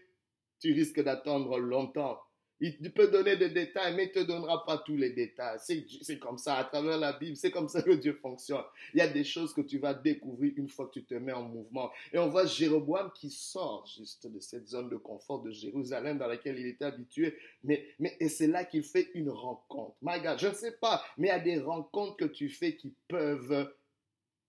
tu 0.60 0.74
risques 0.74 1.04
d'attendre 1.04 1.58
longtemps. 1.58 2.20
Il 2.62 2.92
peut 2.94 3.10
donner 3.10 3.36
des 3.36 3.50
détails, 3.50 3.96
mais 3.96 4.06
il 4.06 4.18
ne 4.18 4.24
te 4.24 4.28
donnera 4.28 4.66
pas 4.66 4.78
tous 4.78 4.96
les 4.96 5.10
détails. 5.12 5.60
C'est 5.60 6.20
comme 6.20 6.38
ça, 6.38 6.56
à 6.56 6.64
travers 6.64 6.98
la 6.98 7.14
Bible, 7.14 7.36
c'est 7.36 7.52
comme 7.52 7.68
ça 7.68 7.82
que 7.82 7.92
Dieu 7.92 8.14
fonctionne. 8.14 8.64
Il 8.94 9.00
y 9.00 9.02
a 9.02 9.08
des 9.08 9.24
choses 9.24 9.54
que 9.54 9.62
tu 9.62 9.78
vas 9.78 9.94
découvrir 9.94 10.54
une 10.56 10.70
fois 10.70 10.88
que 10.88 10.94
tu 11.00 11.04
te 11.04 11.16
mets 11.16 11.34
en 11.34 11.44
mouvement. 11.44 11.92
Et 12.14 12.18
on 12.18 12.30
voit 12.30 12.46
Jéroboam 12.46 13.12
qui 13.14 13.30
sort 13.30 13.86
juste 13.86 14.28
de 14.28 14.40
cette 14.40 14.68
zone 14.68 14.90
de 14.90 14.96
confort 14.96 15.42
de 15.42 15.52
Jérusalem 15.52 16.18
dans 16.18 16.28
laquelle 16.28 16.58
il 16.58 16.68
était 16.68 16.86
habitué. 16.86 17.38
Mais, 17.64 17.86
mais, 18.00 18.16
et 18.20 18.30
c'est 18.30 18.48
là 18.48 18.64
qu'il 18.64 18.84
fait 18.84 19.10
une 19.14 19.30
rencontre. 19.30 19.96
My 20.02 20.22
God, 20.22 20.40
je 20.40 20.48
ne 20.48 20.54
sais 20.54 20.74
pas, 20.74 21.04
mais 21.18 21.28
il 21.28 21.32
y 21.32 21.34
a 21.34 21.40
des 21.40 21.60
rencontres 21.60 22.18
que 22.18 22.26
tu 22.26 22.50
fais 22.50 22.76
qui 22.76 22.94
peuvent 23.08 23.70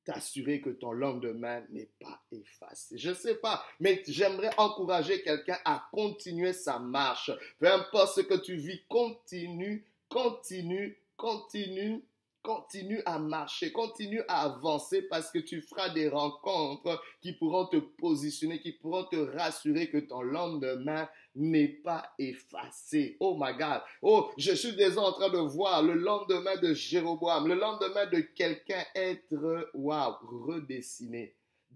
t'assurer 0.07 0.61
que 0.61 0.71
ton 0.71 0.93
lendemain 0.93 1.63
n'est 1.71 1.91
pas 2.01 2.23
effacé. 2.33 2.97
Je 2.97 3.11
ne 3.11 3.15
sais 3.15 3.35
pas, 3.35 3.63
mais 3.81 4.03
j'aimerais 4.07 4.53
encourager 4.57 5.21
quelqu'un 5.23 5.59
à 5.65 5.89
continuer 5.93 6.53
sa 6.53 6.79
marche. 6.79 7.31
Peu 7.59 7.71
importe 7.71 8.15
ce 8.15 8.21
que 8.23 8.41
tu 8.41 8.57
vis, 8.57 8.83
continue, 8.89 9.85
continue, 10.09 10.97
continue 11.17 12.05
continue 12.47 13.03
à 13.05 13.19
marcher, 13.19 13.73
continue 13.73 14.23
à 14.29 14.45
avancer 14.45 15.03
parce 15.03 15.33
que 15.33 15.41
tu 15.41 15.61
feras 15.61 15.89
des 15.89 16.09
rencontres 16.09 17.03
qui 17.21 17.33
pourront 17.33 17.67
te 17.67 17.77
positionner, 17.77 18.61
qui 18.61 18.71
pourront 18.71 19.03
te 19.03 19.17
rassurer 19.17 19.91
que 19.91 19.99
ton 19.99 20.23
lendemain 20.23 21.09
n'est 21.35 21.67
pas 21.67 22.09
effacé. 22.21 23.17
Oh 23.19 23.37
my 23.37 23.53
God. 23.59 23.81
Oh, 24.01 24.31
je 24.39 24.53
suis 24.53 24.77
déjà 24.77 25.01
en 25.01 25.13
train 25.13 25.29
de 25.29 25.39
voir 25.39 25.83
le 25.83 25.95
lendemain 25.95 26.57
de 26.57 26.73
Jéroboam, 26.73 27.49
le 27.49 27.57
lendemain 27.57 28.07
de 28.07 28.21
quelqu'un 28.21 28.85
être, 28.95 29.69
waouh, 29.75 30.15
redessiné, 30.47 31.35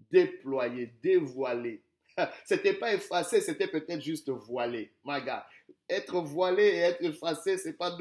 déployé, 0.09 0.93
dévoilé. 1.03 1.83
C'était 2.45 2.75
pas 2.75 2.93
effacé, 2.93 3.41
c'était 3.41 3.67
peut-être 3.67 4.01
juste 4.01 4.29
voilé. 4.29 4.93
My 5.03 5.21
God. 5.21 5.41
Être 5.89 6.21
voilé 6.21 6.63
et 6.63 6.77
être 6.77 7.03
effacé, 7.03 7.57
c'est 7.57 7.73
pas 7.73 7.97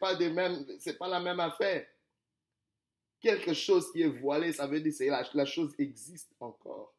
pas 0.00 0.14
des 0.14 0.30
mêmes, 0.30 0.64
pas 0.98 1.08
la 1.08 1.20
même 1.20 1.40
affaire. 1.40 1.84
Quelque 3.22 3.54
chose 3.54 3.90
qui 3.92 4.02
est 4.02 4.08
voilé, 4.08 4.52
ça 4.52 4.66
veut 4.66 4.80
dire 4.80 4.92
que 4.92 5.36
la 5.36 5.44
chose 5.44 5.72
existe 5.78 6.32
encore. 6.40 6.92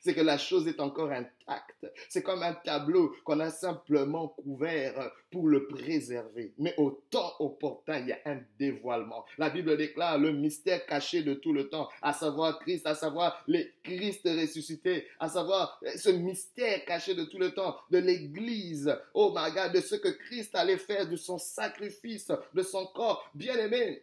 c'est 0.00 0.14
que 0.14 0.20
la 0.20 0.38
chose 0.38 0.66
est 0.66 0.80
encore 0.80 1.10
intacte. 1.10 1.86
C'est 2.08 2.22
comme 2.22 2.42
un 2.42 2.54
tableau 2.54 3.14
qu'on 3.24 3.40
a 3.40 3.50
simplement 3.50 4.28
couvert 4.28 5.12
pour 5.30 5.48
le 5.48 5.66
préserver. 5.66 6.54
Mais 6.58 6.74
au 6.78 7.02
temps 7.10 7.34
opportun, 7.38 7.98
il 8.00 8.08
y 8.08 8.12
a 8.12 8.18
un 8.24 8.40
dévoilement. 8.58 9.24
La 9.38 9.50
Bible 9.50 9.76
déclare 9.76 10.18
le 10.18 10.32
mystère 10.32 10.86
caché 10.86 11.22
de 11.22 11.34
tout 11.34 11.52
le 11.52 11.68
temps, 11.68 11.88
à 12.00 12.12
savoir 12.12 12.58
Christ, 12.60 12.86
à 12.86 12.94
savoir 12.94 13.42
le 13.46 13.62
Christ 13.82 14.22
ressuscité, 14.24 15.06
à 15.18 15.28
savoir 15.28 15.80
ce 15.96 16.10
mystère 16.10 16.84
caché 16.84 17.14
de 17.14 17.24
tout 17.24 17.38
le 17.38 17.52
temps 17.52 17.76
de 17.90 17.98
l'Église. 17.98 18.96
Oh 19.14 19.34
my 19.36 19.52
de 19.72 19.80
ce 19.80 19.96
que 19.96 20.08
Christ 20.08 20.54
allait 20.54 20.78
faire, 20.78 21.08
de 21.08 21.16
son 21.16 21.38
sacrifice, 21.38 22.32
de 22.54 22.62
son 22.62 22.86
corps 22.86 23.30
bien-aimé. 23.34 24.02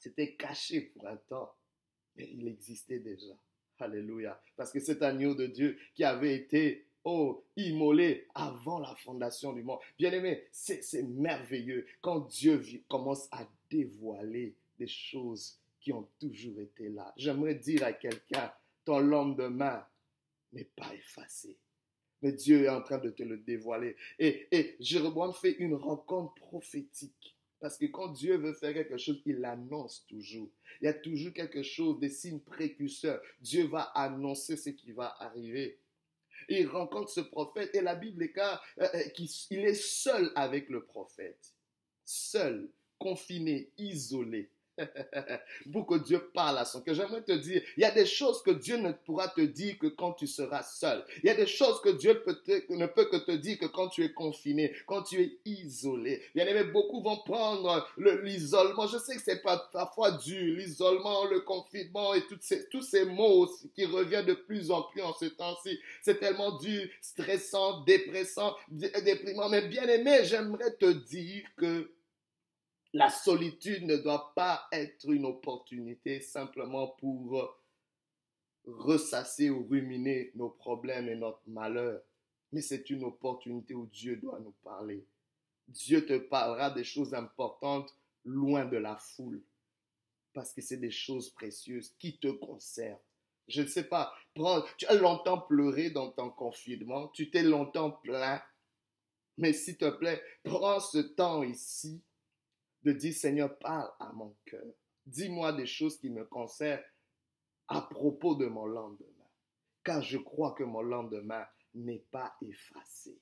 C'était 0.00 0.34
caché 0.34 0.80
pour 0.80 1.06
un 1.06 1.16
temps, 1.16 1.54
mais 2.16 2.28
il 2.32 2.48
existait 2.48 3.00
déjà. 3.00 3.34
Alléluia. 3.78 4.40
Parce 4.56 4.72
que 4.72 4.80
cet 4.80 5.02
agneau 5.02 5.34
de 5.34 5.46
Dieu 5.46 5.78
qui 5.94 6.02
avait 6.04 6.34
été 6.34 6.88
oh, 7.04 7.44
immolé 7.56 8.26
avant 8.34 8.80
la 8.80 8.94
fondation 8.96 9.52
du 9.52 9.62
monde. 9.62 9.78
Bien 9.98 10.12
aimé, 10.12 10.44
c'est 10.50 11.02
merveilleux 11.02 11.86
quand 12.00 12.20
Dieu 12.28 12.62
commence 12.88 13.28
à 13.30 13.46
dévoiler 13.70 14.54
des 14.78 14.88
choses 14.88 15.58
qui 15.80 15.92
ont 15.92 16.08
toujours 16.18 16.60
été 16.60 16.88
là. 16.88 17.12
J'aimerais 17.16 17.54
dire 17.54 17.84
à 17.84 17.92
quelqu'un, 17.92 18.52
ton 18.84 18.98
lendemain 18.98 19.86
n'est 20.52 20.64
pas 20.64 20.92
effacé. 20.94 21.56
Mais 22.20 22.32
Dieu 22.32 22.64
est 22.64 22.68
en 22.68 22.82
train 22.82 22.98
de 22.98 23.10
te 23.10 23.22
le 23.22 23.38
dévoiler. 23.38 23.96
Et, 24.18 24.48
et 24.50 24.76
fait 25.40 25.52
une 25.52 25.74
rencontre 25.74 26.34
prophétique 26.34 27.37
parce 27.60 27.76
que 27.76 27.86
quand 27.86 28.08
Dieu 28.08 28.36
veut 28.36 28.52
faire 28.52 28.72
quelque 28.72 28.98
chose, 28.98 29.20
il 29.26 29.38
l'annonce 29.38 30.04
toujours. 30.06 30.50
Il 30.80 30.84
y 30.84 30.88
a 30.88 30.94
toujours 30.94 31.32
quelque 31.32 31.62
chose, 31.62 31.98
des 31.98 32.10
signes 32.10 32.40
précurseurs. 32.40 33.20
Dieu 33.40 33.66
va 33.66 33.82
annoncer 33.94 34.56
ce 34.56 34.70
qui 34.70 34.92
va 34.92 35.14
arriver. 35.20 35.78
il 36.48 36.66
rencontre 36.66 37.10
ce 37.10 37.20
prophète 37.20 37.74
et 37.74 37.80
la 37.80 37.94
Bible 37.94 38.22
est 38.22 38.38
euh, 38.38 38.56
euh, 38.78 39.08
qu'il 39.10 39.58
est 39.58 39.74
seul 39.74 40.30
avec 40.36 40.68
le 40.68 40.84
prophète. 40.84 41.54
Seul, 42.04 42.70
confiné, 42.98 43.70
isolé. 43.76 44.50
pour 45.72 45.86
que 45.86 45.96
Dieu 45.96 46.30
parle 46.32 46.58
à 46.58 46.64
son 46.64 46.80
cœur. 46.80 46.94
J'aimerais 46.94 47.22
te 47.22 47.32
dire, 47.32 47.62
il 47.76 47.80
y 47.80 47.84
a 47.84 47.90
des 47.90 48.06
choses 48.06 48.42
que 48.42 48.50
Dieu 48.50 48.76
ne 48.76 48.92
pourra 48.92 49.28
te 49.28 49.40
dire 49.40 49.78
que 49.78 49.86
quand 49.86 50.12
tu 50.12 50.26
seras 50.26 50.62
seul. 50.62 51.04
Il 51.22 51.26
y 51.26 51.30
a 51.30 51.34
des 51.34 51.46
choses 51.46 51.80
que 51.80 51.90
Dieu 51.90 52.22
ne 52.70 52.86
peut 52.86 53.06
que 53.06 53.16
te 53.16 53.32
dire 53.32 53.58
que 53.58 53.66
quand 53.66 53.88
tu 53.88 54.04
es 54.04 54.12
confiné, 54.12 54.74
quand 54.86 55.02
tu 55.02 55.20
es 55.20 55.38
isolé. 55.44 56.22
Bien 56.34 56.46
aimé, 56.46 56.64
beaucoup 56.64 57.02
vont 57.02 57.18
prendre 57.18 57.88
l'isolement. 58.22 58.86
Je 58.86 58.98
sais 58.98 59.16
que 59.16 59.22
c'est 59.22 59.42
pas 59.42 59.68
parfois 59.72 60.12
dur, 60.12 60.56
l'isolement, 60.56 61.24
le 61.26 61.40
confinement 61.40 62.14
et 62.14 62.22
ces, 62.40 62.68
tous 62.68 62.82
ces 62.82 63.04
mots 63.04 63.48
qui 63.74 63.84
reviennent 63.84 64.26
de 64.26 64.34
plus 64.34 64.70
en 64.70 64.82
plus 64.82 65.02
en 65.02 65.14
ce 65.14 65.26
temps-ci. 65.26 65.78
C'est 66.02 66.20
tellement 66.20 66.58
dur, 66.58 66.88
stressant, 67.00 67.82
dépressant, 67.82 68.56
déprimant. 68.68 69.48
Mais 69.48 69.62
bien 69.62 69.86
aimé, 69.86 70.20
j'aimerais 70.24 70.74
te 70.76 70.90
dire 70.90 71.44
que 71.56 71.90
la 72.98 73.10
solitude 73.10 73.84
ne 73.84 73.96
doit 73.96 74.32
pas 74.34 74.66
être 74.72 75.08
une 75.08 75.24
opportunité 75.24 76.20
simplement 76.20 76.88
pour 76.98 77.56
ressasser 78.64 79.50
ou 79.50 79.64
ruminer 79.68 80.32
nos 80.34 80.48
problèmes 80.50 81.08
et 81.08 81.14
notre 81.14 81.42
malheur, 81.46 82.02
mais 82.50 82.60
c'est 82.60 82.90
une 82.90 83.04
opportunité 83.04 83.72
où 83.72 83.86
Dieu 83.86 84.16
doit 84.16 84.40
nous 84.40 84.54
parler. 84.64 85.06
Dieu 85.68 86.06
te 86.06 86.18
parlera 86.18 86.72
des 86.72 86.82
choses 86.82 87.14
importantes 87.14 87.94
loin 88.24 88.64
de 88.64 88.78
la 88.78 88.96
foule, 88.96 89.44
parce 90.32 90.52
que 90.52 90.60
c'est 90.60 90.78
des 90.78 90.90
choses 90.90 91.30
précieuses 91.30 91.94
qui 92.00 92.18
te 92.18 92.32
concernent. 92.32 92.98
Je 93.46 93.62
ne 93.62 93.68
sais 93.68 93.84
pas, 93.84 94.12
tu 94.76 94.86
as 94.86 94.94
longtemps 94.94 95.42
pleuré 95.42 95.90
dans 95.90 96.10
ton 96.10 96.30
confinement, 96.30 97.06
tu 97.14 97.30
t'es 97.30 97.44
longtemps 97.44 97.92
plaint, 97.92 98.42
mais 99.36 99.52
s'il 99.52 99.76
te 99.76 99.88
plaît, 99.88 100.20
prends 100.42 100.80
ce 100.80 100.98
temps 100.98 101.44
ici 101.44 102.02
de 102.82 102.92
dire 102.92 103.14
Seigneur, 103.14 103.58
parle 103.58 103.90
à 103.98 104.12
mon 104.12 104.36
cœur. 104.44 104.66
Dis-moi 105.06 105.52
des 105.52 105.66
choses 105.66 105.98
qui 105.98 106.10
me 106.10 106.24
concernent 106.24 106.82
à 107.68 107.82
propos 107.82 108.34
de 108.34 108.46
mon 108.46 108.66
lendemain. 108.66 109.06
Car 109.84 110.02
je 110.02 110.18
crois 110.18 110.52
que 110.52 110.64
mon 110.64 110.82
lendemain 110.82 111.46
n'est 111.74 112.04
pas 112.10 112.34
effacé. 112.42 113.18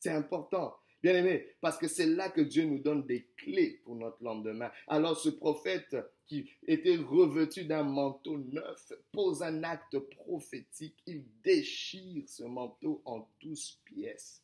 C'est 0.00 0.10
important. 0.10 0.74
Bien 1.00 1.14
aimé, 1.14 1.46
parce 1.60 1.78
que 1.78 1.86
c'est 1.86 2.06
là 2.06 2.28
que 2.28 2.40
Dieu 2.40 2.64
nous 2.64 2.80
donne 2.80 3.06
des 3.06 3.28
clés 3.36 3.80
pour 3.84 3.94
notre 3.94 4.22
lendemain. 4.22 4.70
Alors 4.88 5.16
ce 5.16 5.28
prophète 5.28 5.96
qui 6.26 6.50
était 6.66 6.96
revêtu 6.96 7.64
d'un 7.64 7.84
manteau 7.84 8.38
neuf 8.38 8.92
pose 9.12 9.42
un 9.42 9.62
acte 9.62 9.96
prophétique. 9.98 10.96
Il 11.06 11.24
déchire 11.42 12.28
ce 12.28 12.42
manteau 12.42 13.00
en 13.04 13.28
douze 13.40 13.80
pièces 13.84 14.42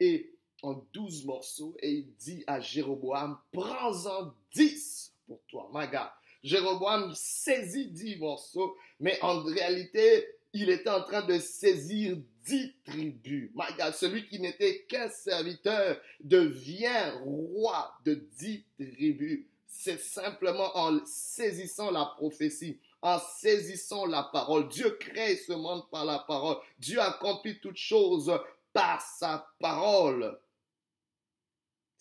et 0.00 0.34
en 0.62 0.84
douze 0.92 1.24
morceaux 1.24 1.76
et 1.80 1.90
il 1.90 2.14
dit 2.16 2.44
à 2.46 2.60
Jéroboam, 2.60 3.38
prends-en 3.52 4.32
dix 4.54 5.12
pour 5.26 5.40
toi. 5.48 5.70
My 5.72 5.88
God. 5.88 6.08
Jéroboam 6.42 7.12
saisit 7.14 7.88
dix 7.88 8.16
morceaux, 8.16 8.76
mais 8.98 9.18
en 9.22 9.42
réalité, 9.42 10.26
il 10.52 10.70
était 10.70 10.90
en 10.90 11.02
train 11.02 11.22
de 11.22 11.38
saisir 11.38 12.16
dix 12.44 12.72
tribus. 12.84 13.50
My 13.54 13.74
God, 13.78 13.94
celui 13.94 14.26
qui 14.26 14.40
n'était 14.40 14.84
qu'un 14.88 15.08
serviteur 15.08 16.00
devient 16.20 17.12
roi 17.22 17.92
de 18.04 18.14
dix 18.36 18.64
tribus. 18.78 19.46
C'est 19.66 20.00
simplement 20.00 20.76
en 20.76 21.00
saisissant 21.06 21.90
la 21.90 22.04
prophétie, 22.16 22.78
en 23.00 23.18
saisissant 23.18 24.06
la 24.06 24.24
parole. 24.24 24.68
Dieu 24.68 24.90
crée 25.00 25.36
ce 25.36 25.52
monde 25.52 25.88
par 25.90 26.04
la 26.04 26.18
parole. 26.18 26.56
Dieu 26.78 27.00
accomplit 27.00 27.58
toutes 27.58 27.78
choses 27.78 28.32
par 28.72 29.00
sa 29.00 29.46
parole. 29.58 30.38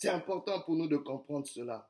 C'est 0.01 0.09
important 0.09 0.59
pour 0.63 0.75
nous 0.75 0.87
de 0.87 0.97
comprendre 0.97 1.45
cela. 1.45 1.87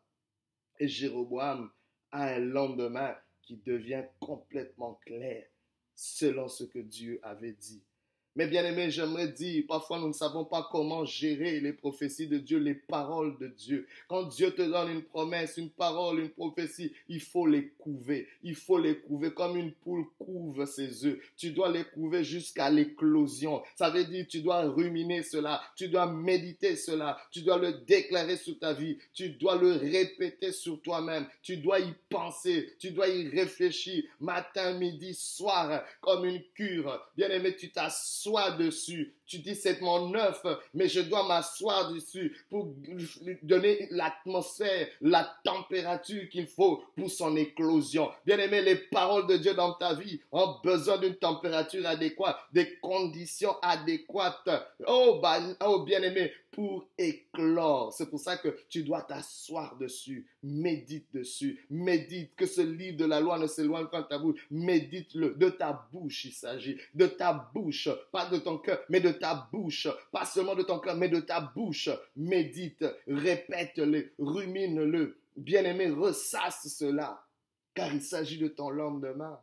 Et 0.80 0.89
Jéroboam 0.89 1.72
a 2.12 2.24
un 2.24 2.39
lendemain 2.39 3.15
qui 3.41 3.56
devient 3.56 4.03
complètement 4.20 4.96
clair 5.06 5.48
selon 5.96 6.50
ce 6.50 6.65
que 6.65 6.80
Dieu 6.80 7.22
avait 7.24 7.53
dit. 7.53 7.86
Mais 8.38 8.48
bien 8.48 8.64
aimé, 8.64 8.90
j'aimerais 8.90 9.28
dire, 9.28 9.66
parfois 9.68 10.00
nous 10.00 10.08
ne 10.08 10.14
savons 10.14 10.46
pas 10.46 10.66
comment 10.72 11.04
gérer 11.04 11.60
les 11.60 11.74
prophéties 11.74 12.28
de 12.28 12.38
Dieu, 12.38 12.60
les 12.60 12.76
paroles 12.76 13.38
de 13.38 13.48
Dieu. 13.48 13.86
Quand 14.08 14.24
Dieu 14.24 14.52
te 14.52 14.62
donne 14.62 14.90
une 14.90 15.02
promesse, 15.02 15.58
une 15.58 15.70
parole, 15.70 16.22
une 16.22 16.30
prophétie, 16.30 16.94
il 17.10 17.20
faut 17.20 17.46
les 17.46 17.68
couver. 17.78 18.30
Il 18.42 18.56
faut 18.56 18.78
les 18.78 19.00
couver 19.00 19.32
comme 19.34 19.58
une 19.58 19.74
poule 19.74 20.06
couve 20.18 20.66
ses 20.66 21.06
œufs. 21.06 21.20
Tu 21.36 21.52
dois 21.52 21.70
les 21.70 21.84
couver 21.84 22.24
jusqu'à 22.24 22.70
l'éclosion. 22.70 23.62
Ça 23.76 23.90
veut 23.90 24.06
dire 24.06 24.26
tu 24.30 24.40
dois 24.40 24.62
ruminer 24.62 25.24
cela, 25.24 25.62
tu 25.76 25.90
dois 25.90 26.06
méditer 26.06 26.78
cela, 26.78 27.18
tu 27.32 27.42
dois 27.42 27.58
le 27.58 27.74
déclarer 27.86 28.38
sur 28.38 28.58
ta 28.60 28.72
vie, 28.72 28.98
tu 29.14 29.32
dois 29.32 29.58
le 29.58 29.74
répéter 29.74 30.54
sur 30.54 30.82
toi-même, 30.82 31.28
tu 31.42 31.58
dois 31.58 31.82
y 31.82 31.94
penser, 32.10 32.76
tu 32.80 32.92
dois 32.92 33.10
y 33.10 33.28
réfléchir 33.28 34.06
matin, 34.22 34.78
midi, 34.78 35.14
soir, 35.14 35.84
comme 36.00 36.24
une 36.24 36.42
cure. 36.54 36.98
Bien 37.18 37.30
aimé, 37.30 37.58
tu 37.58 37.72
t'assois 37.72 38.21
m'assois 38.30 38.51
dessus. 38.51 39.16
Tu 39.32 39.40
dis 39.40 39.56
c'est 39.56 39.80
mon 39.80 40.14
œuf, 40.14 40.46
mais 40.74 40.90
je 40.90 41.00
dois 41.00 41.26
m'asseoir 41.26 41.94
dessus 41.94 42.36
pour 42.50 42.76
lui 42.86 43.38
donner 43.42 43.88
l'atmosphère, 43.90 44.90
la 45.00 45.24
température 45.46 46.28
qu'il 46.28 46.48
faut 46.48 46.84
pour 46.98 47.10
son 47.10 47.38
éclosion. 47.38 48.10
Bien 48.26 48.40
aimé, 48.40 48.62
les 48.62 48.76
paroles 48.76 49.28
de 49.28 49.38
Dieu 49.38 49.54
dans 49.54 49.72
ta 49.76 49.94
vie 49.94 50.20
ont 50.34 50.58
besoin 50.62 50.98
d'une 50.98 51.16
température 51.16 51.88
adéquate, 51.88 52.36
des 52.52 52.78
conditions 52.82 53.56
adéquates. 53.62 54.50
Oh, 54.86 55.22
oh 55.62 55.84
bien 55.84 56.04
aimé, 56.04 56.34
pour 56.52 56.90
éclore. 56.98 57.94
C'est 57.94 58.10
pour 58.10 58.20
ça 58.20 58.38
que 58.38 58.58
tu 58.70 58.84
dois 58.84 59.02
t'asseoir 59.02 59.78
dessus, 59.78 60.28
médite 60.44 61.08
dessus, 61.13 61.65
médite 61.70 62.36
que 62.36 62.46
ce 62.46 62.62
livre 62.62 62.98
de 62.98 63.06
la 63.06 63.22
loi 63.22 63.39
ne 63.39 63.48
s'éloigne 63.48 63.88
pas 63.88 64.02
de 64.02 64.08
ta 64.08 64.20
bouche, 64.20 64.46
médite-le. 64.52 65.36
De 65.36 65.50
ta 65.50 65.88
bouche, 65.91 66.26
il 66.26 66.34
s'agit, 66.34 66.78
de 66.94 67.08
ta 67.08 67.50
bouche, 67.54 67.89
pas 68.12 68.26
de 68.26 68.38
ton 68.38 68.58
cœur, 68.58 68.80
mais 68.89 69.00
de 69.00 69.12
ta 69.21 69.47
bouche, 69.51 69.88
pas 70.12 70.25
seulement 70.25 70.55
de 70.55 70.63
ton 70.63 70.79
cœur, 70.79 70.97
mais 70.97 71.07
de 71.07 71.19
ta 71.21 71.39
bouche. 71.39 71.89
Médite, 72.15 72.84
répète-le, 73.07 74.13
rumine-le. 74.17 75.17
Bien-aimé, 75.38 75.89
ressasse 75.91 76.67
cela, 76.67 77.23
car 77.73 77.93
il 77.93 78.01
s'agit 78.01 78.39
de 78.39 78.49
ton 78.49 78.69
lendemain. 78.69 79.39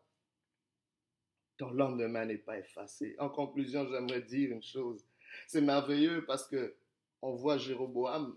Ton 1.56 1.70
lendemain 1.70 2.26
n'est 2.26 2.38
pas 2.38 2.58
effacé. 2.58 3.16
En 3.18 3.30
conclusion, 3.30 3.88
j'aimerais 3.88 4.22
dire 4.22 4.50
une 4.50 4.62
chose. 4.62 5.04
C'est 5.46 5.60
merveilleux 5.60 6.24
parce 6.26 6.46
que 6.46 6.74
on 7.22 7.34
voit 7.34 7.58
Jéroboam. 7.58 8.36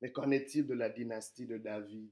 Mais 0.00 0.12
qu'en 0.12 0.30
est-il 0.30 0.66
de 0.66 0.74
la 0.74 0.88
dynastie 0.88 1.46
de 1.46 1.58
David? 1.58 2.10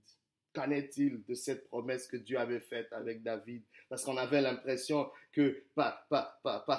Qu'en 0.54 0.70
est-il 0.70 1.24
de 1.24 1.34
cette 1.34 1.68
promesse 1.68 2.06
que 2.06 2.16
Dieu 2.16 2.38
avait 2.38 2.60
faite 2.60 2.92
avec 2.92 3.22
David? 3.22 3.62
Parce 3.88 4.04
qu'on 4.04 4.16
avait 4.16 4.40
l'impression 4.40 5.10
que 5.32 5.64
par, 5.74 6.06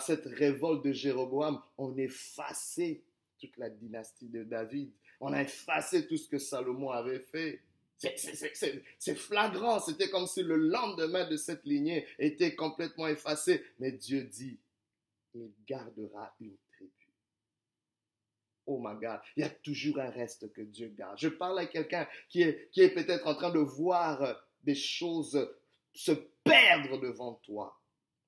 cette 0.01 0.25
révolte 0.25 0.85
de 0.85 0.93
Jéroboam, 0.93 1.61
on 1.77 1.95
effaçait 1.97 3.01
toute 3.37 3.57
la 3.57 3.69
dynastie 3.69 4.29
de 4.29 4.43
David. 4.43 4.91
On 5.19 5.33
a 5.33 5.41
effacé 5.41 6.07
tout 6.07 6.15
ce 6.15 6.29
que 6.29 6.37
Salomon 6.37 6.91
avait 6.91 7.19
fait. 7.19 7.61
C'est 7.97 9.15
flagrant. 9.15 9.79
C'était 9.79 10.09
comme 10.09 10.27
si 10.27 10.41
le 10.41 10.55
lendemain 10.55 11.27
de 11.27 11.35
cette 11.35 11.65
lignée 11.65 12.05
était 12.17 12.55
complètement 12.55 13.07
effacé. 13.07 13.61
Mais 13.79 13.91
Dieu 13.91 14.23
dit, 14.23 14.57
il 15.33 15.51
gardera 15.67 16.33
une 16.39 16.55
Oh 18.67 18.79
my 18.79 18.95
God, 18.99 19.19
il 19.35 19.41
y 19.41 19.43
a 19.43 19.49
toujours 19.49 19.99
un 19.99 20.09
reste 20.09 20.51
que 20.51 20.61
Dieu 20.61 20.87
garde. 20.97 21.17
Je 21.19 21.29
parle 21.29 21.59
à 21.59 21.65
quelqu'un 21.67 22.07
qui 22.29 22.41
est, 22.41 22.69
qui 22.71 22.81
est 22.81 22.93
peut-être 22.93 23.27
en 23.27 23.35
train 23.35 23.51
de 23.51 23.59
voir 23.59 24.41
des 24.63 24.75
choses 24.75 25.47
se 25.93 26.11
perdre 26.43 26.99
devant 26.99 27.35
toi. 27.35 27.79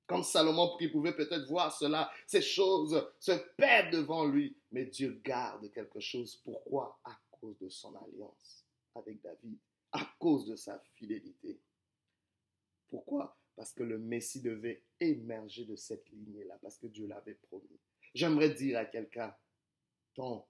Comme 0.06 0.24
Salomon 0.24 0.78
qui 0.78 0.88
pouvait 0.88 1.16
peut-être 1.16 1.48
voir 1.48 1.76
cela, 1.76 2.10
ces 2.26 2.42
choses 2.42 3.06
se 3.20 3.34
perdent 3.58 3.94
devant 3.94 4.26
lui. 4.26 4.56
Mais 4.72 4.86
Dieu 4.86 5.20
garde 5.24 5.70
quelque 5.74 6.00
chose. 6.00 6.40
Pourquoi? 6.46 6.98
À 7.04 7.18
cause 7.32 7.58
de 7.60 7.68
son 7.68 7.94
alliance 7.96 8.66
avec 8.96 9.22
David, 9.22 9.58
à 9.92 10.08
cause 10.20 10.46
de 10.46 10.56
sa 10.56 10.80
fidélité. 10.96 11.60
Pourquoi? 12.88 13.38
Parce 13.56 13.74
que 13.74 13.84
le 13.84 13.98
Messie 13.98 14.42
devait 14.42 14.84
émerger 15.00 15.66
de 15.66 15.76
cette 15.76 16.10
lignée-là, 16.10 16.58
parce 16.62 16.78
que 16.78 16.88
Dieu 16.88 17.08
l'avait 17.08 17.38
promis. 17.50 17.80
J'aimerais 18.14 18.52
dire 18.52 18.80
à 18.80 18.86
quelqu'un, 18.86 19.36
ton 20.18 20.44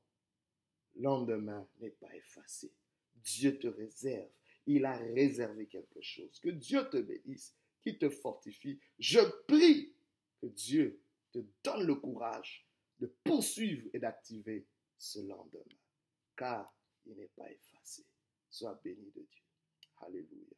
lendemain 0.96 1.68
n'est 1.80 1.92
pas 1.92 2.16
effacé. 2.16 2.74
Dieu 3.16 3.60
te 3.60 3.68
réserve. 3.68 4.32
Il 4.66 4.86
a 4.86 4.96
réservé 4.98 5.68
quelque 5.68 6.02
chose. 6.02 6.40
Que 6.40 6.50
Dieu 6.50 6.90
te 6.90 6.98
bénisse, 6.98 7.54
qu'il 7.84 7.98
te 7.98 8.10
fortifie. 8.10 8.80
Je 8.98 9.20
prie 9.46 9.94
que 10.42 10.48
Dieu 10.48 11.02
te 11.34 11.40
donne 11.64 11.86
le 11.86 11.96
courage 11.96 12.66
de 13.00 13.08
poursuivre 13.24 13.90
et 13.94 14.00
d'activer 14.00 14.66
ce 14.98 15.20
lendemain. 15.20 15.62
Car 16.36 16.74
il 17.06 17.18
n'est 17.18 17.32
pas 17.36 17.52
effacé. 17.52 18.06
Sois 18.50 18.80
béni 18.84 19.12
de 19.12 19.22
Dieu. 19.22 19.44
Alléluia. 19.98 20.56